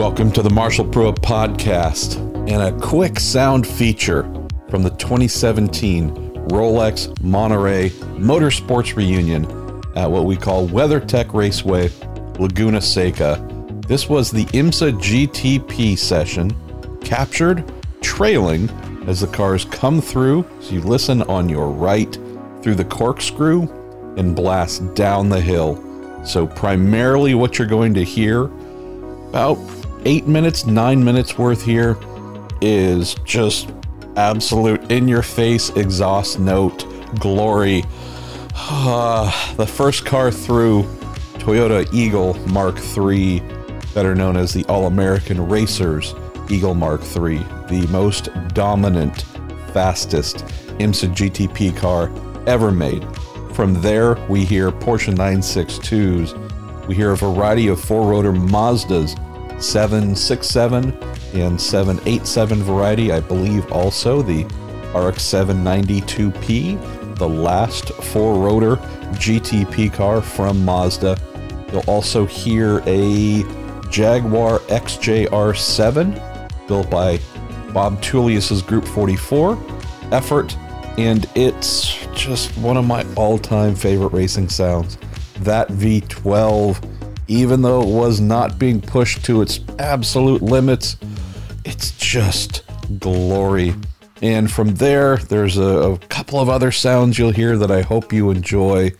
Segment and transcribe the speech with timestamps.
[0.00, 2.16] Welcome to the Marshall Pruett podcast
[2.48, 4.22] and a quick sound feature
[4.70, 6.14] from the 2017
[6.48, 9.44] Rolex Monterey Motorsports Reunion
[9.96, 11.90] at what we call WeatherTech Raceway,
[12.38, 13.46] Laguna Seca.
[13.86, 16.50] This was the IMSA GTP session,
[17.02, 17.70] captured
[18.00, 18.70] trailing
[19.06, 20.46] as the cars come through.
[20.62, 22.18] So you listen on your right
[22.62, 23.68] through the corkscrew
[24.16, 25.76] and blast down the hill.
[26.24, 28.44] So, primarily, what you're going to hear
[29.28, 29.58] about
[30.04, 31.96] eight minutes, nine minutes worth here
[32.60, 33.70] is just
[34.16, 36.86] absolute in your face exhaust note
[37.18, 37.84] glory.
[38.54, 40.82] Uh, the first car through
[41.38, 43.40] Toyota Eagle Mark III,
[43.94, 46.14] better known as the All American Racers
[46.48, 49.22] Eagle Mark III, the most dominant,
[49.72, 50.38] fastest
[50.78, 52.10] IMSA GTP car
[52.46, 53.06] ever made.
[53.52, 56.86] From there, we hear Porsche 962s.
[56.86, 59.16] We hear a variety of four rotor Mazdas
[59.60, 60.92] 767
[61.34, 63.12] and 787 variety.
[63.12, 64.44] I believe also the
[64.94, 68.76] RX 792P, the last four rotor
[69.16, 71.18] GTP car from Mazda.
[71.72, 73.42] You'll also hear a
[73.90, 77.20] Jaguar XJR7 built by
[77.72, 79.58] Bob Tullius's Group 44
[80.12, 80.56] effort,
[80.98, 84.98] and it's just one of my all time favorite racing sounds.
[85.40, 86.99] That V12
[87.30, 90.96] even though it was not being pushed to its absolute limits,
[91.64, 92.64] it's just
[92.98, 93.72] glory.
[94.20, 98.12] And from there, there's a, a couple of other sounds you'll hear that I hope
[98.12, 98.92] you enjoy.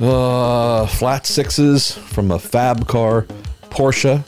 [0.00, 3.26] Uh, flat sixes from a Fabcar,
[3.70, 4.20] Porsche,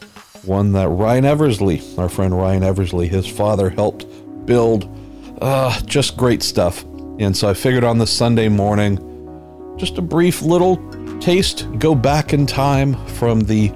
[0.45, 4.07] one that Ryan Eversley, our friend Ryan Eversley, his father helped
[4.45, 4.93] build.
[5.41, 6.83] Uh, just great stuff.
[7.21, 8.99] And so I figured on this Sunday morning,
[9.79, 10.77] just a brief little
[11.21, 13.69] taste, go back in time from the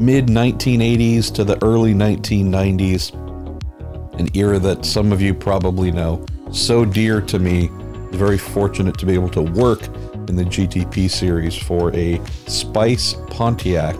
[0.00, 3.14] mid 1980s to the early 1990s,
[4.18, 6.26] an era that some of you probably know.
[6.50, 7.70] So dear to me,
[8.10, 9.86] very fortunate to be able to work
[10.28, 13.94] in the GTP series for a Spice Pontiac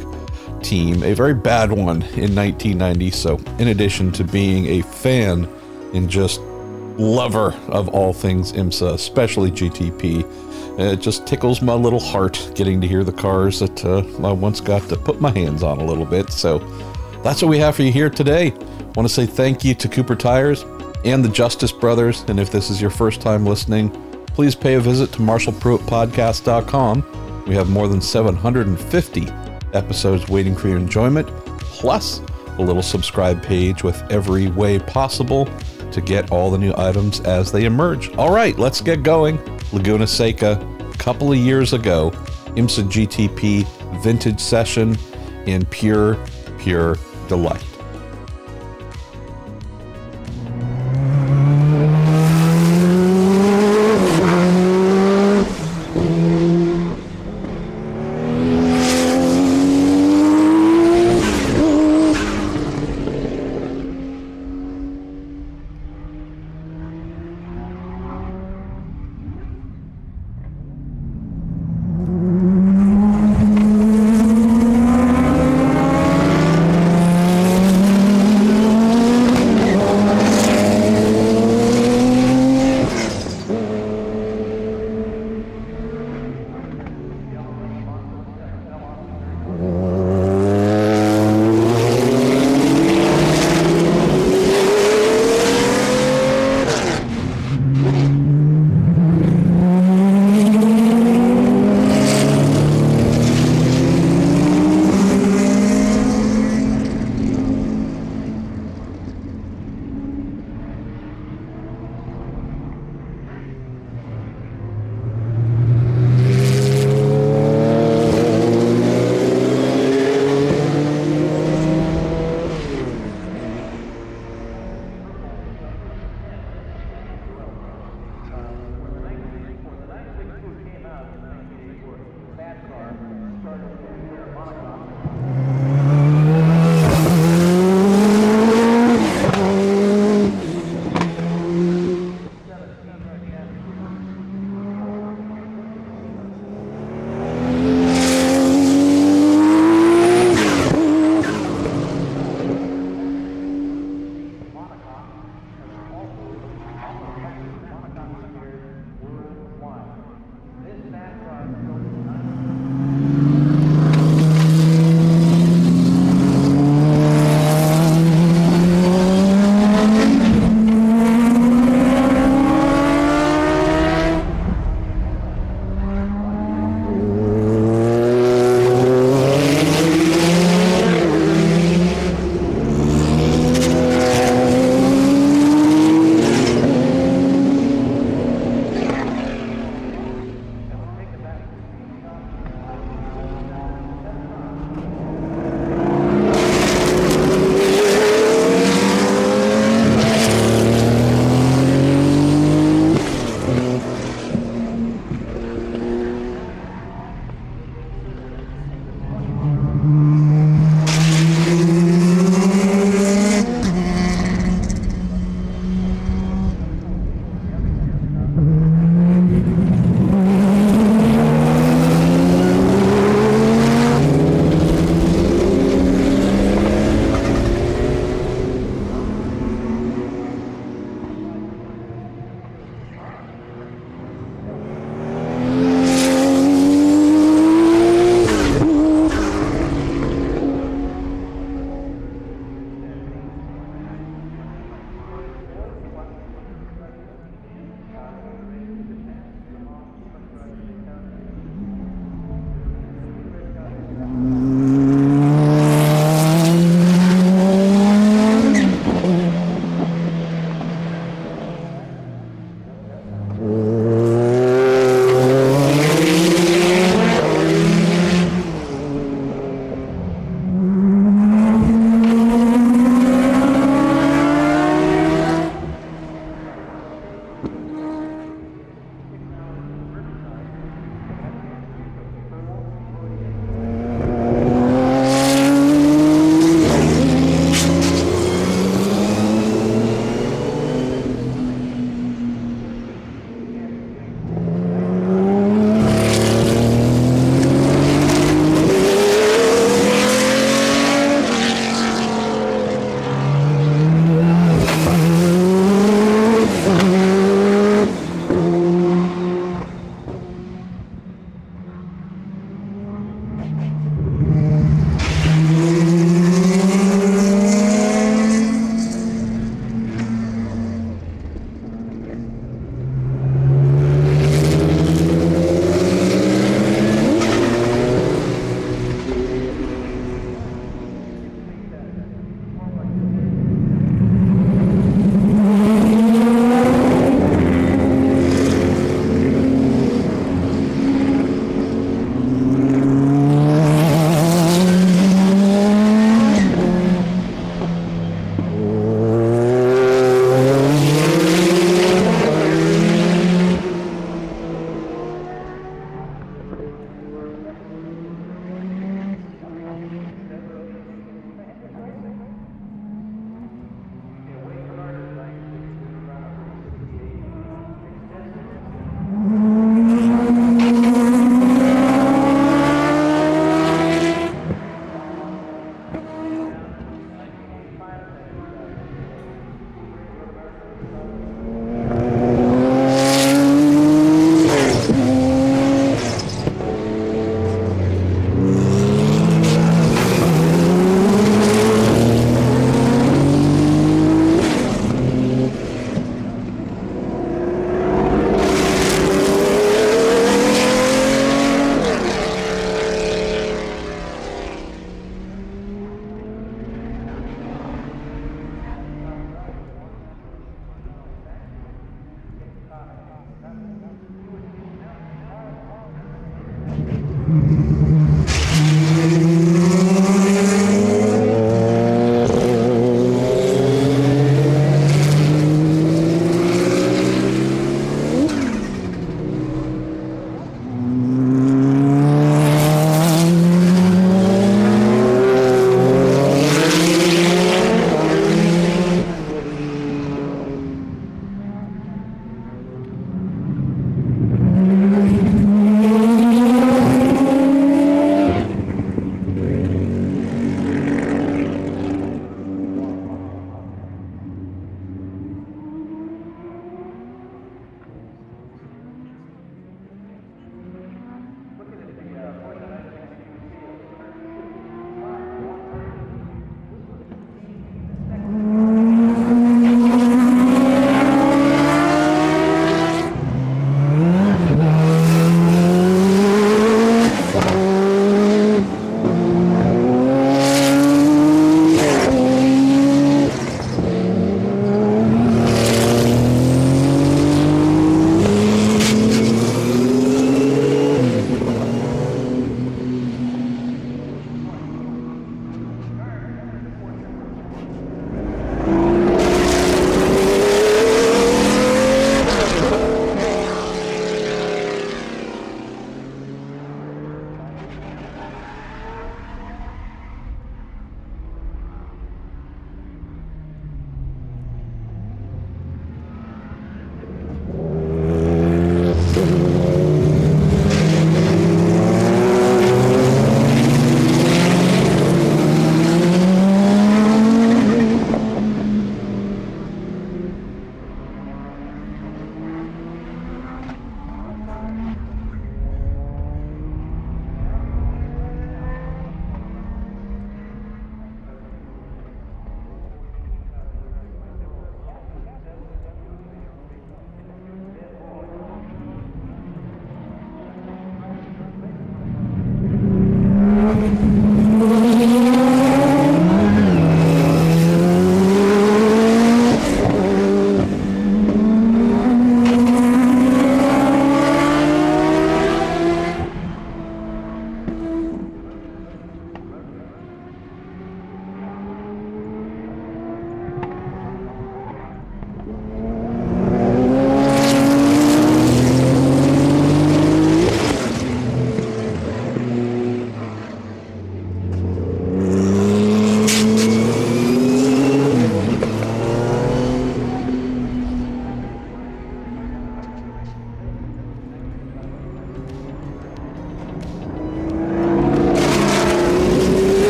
[0.65, 3.13] team, a very bad one in 1990.
[3.13, 5.49] So, in addition to being a fan
[5.95, 6.41] and just
[6.99, 10.25] lover of all things IMSA, especially GTP,
[10.79, 14.61] it just tickles my little heart getting to hear the cars that uh, I once
[14.61, 16.31] got to put my hands on a little bit.
[16.31, 16.59] So
[17.23, 18.51] that's what we have for you here today.
[18.97, 20.65] Want to say thank you to Cooper Tires
[21.05, 22.25] and the Justice Brothers.
[22.29, 23.91] And if this is your first time listening,
[24.27, 27.45] please pay a visit to MarshallPruettPodcast.com.
[27.47, 29.29] We have more than 750
[29.75, 32.21] episodes waiting for your enjoyment, plus
[32.59, 35.49] a little subscribe page with every way possible
[35.95, 38.13] to get all the new items as they emerge.
[38.17, 39.39] All right, let's get going.
[39.73, 42.11] Laguna Seca, a couple of years ago,
[42.57, 43.67] IMSA GTP
[44.03, 44.97] vintage session
[45.47, 46.19] in pure,
[46.59, 46.97] pure
[47.29, 47.74] delight.